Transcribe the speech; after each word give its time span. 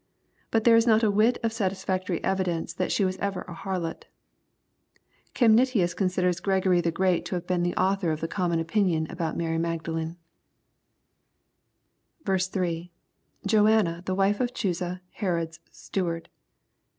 But 0.49 0.63
there 0.63 0.75
is 0.75 0.87
not 0.87 1.03
a 1.03 1.11
whit 1.11 1.37
of 1.43 1.53
satisfactory 1.53 2.23
evidence 2.23 2.73
that 2.73 2.91
she 2.91 3.05
was 3.05 3.17
ever 3.19 3.41
a 3.43 3.53
harlot 3.53 4.05
Chemnitius 5.35 5.93
considers 5.95 6.39
Gregory 6.39 6.81
the 6.81 6.89
G 6.89 6.95
reat 6.97 7.25
to 7.25 7.35
have 7.35 7.45
been 7.45 7.61
the 7.61 7.75
author 7.75 8.09
of 8.11 8.19
the 8.19 8.27
common 8.27 8.59
opinion 8.59 9.05
about 9.11 9.37
Mary 9.37 9.59
Magdalene. 9.59 10.17
8.— 12.21 12.25
[t/banna, 12.25 12.89
ihe 14.09 14.17
wife 14.17 14.39
of 14.39 14.51
Ohwsa, 14.55 15.01
Herod^s 15.19 15.59
steward. 15.69 16.29